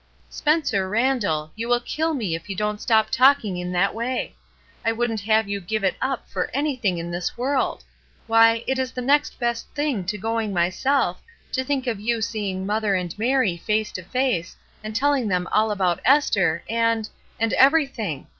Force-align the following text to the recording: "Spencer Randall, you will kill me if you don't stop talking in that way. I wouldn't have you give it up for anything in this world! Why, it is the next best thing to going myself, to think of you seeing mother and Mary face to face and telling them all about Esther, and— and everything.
"Spencer 0.31 0.89
Randall, 0.89 1.51
you 1.55 1.69
will 1.69 1.79
kill 1.79 2.15
me 2.15 2.33
if 2.33 2.49
you 2.49 2.55
don't 2.55 2.81
stop 2.81 3.11
talking 3.11 3.55
in 3.57 3.71
that 3.73 3.93
way. 3.93 4.35
I 4.83 4.91
wouldn't 4.91 5.19
have 5.21 5.47
you 5.47 5.61
give 5.61 5.83
it 5.83 5.93
up 6.01 6.27
for 6.27 6.49
anything 6.55 6.97
in 6.97 7.11
this 7.11 7.37
world! 7.37 7.83
Why, 8.25 8.63
it 8.65 8.79
is 8.79 8.91
the 8.91 9.03
next 9.03 9.37
best 9.37 9.69
thing 9.75 10.03
to 10.05 10.17
going 10.17 10.53
myself, 10.55 11.21
to 11.51 11.63
think 11.63 11.85
of 11.85 11.99
you 11.99 12.19
seeing 12.23 12.65
mother 12.65 12.95
and 12.95 13.13
Mary 13.19 13.57
face 13.57 13.91
to 13.91 14.01
face 14.01 14.55
and 14.83 14.95
telling 14.95 15.27
them 15.27 15.45
all 15.51 15.69
about 15.69 15.99
Esther, 16.03 16.63
and— 16.67 17.07
and 17.39 17.53
everything. 17.53 18.25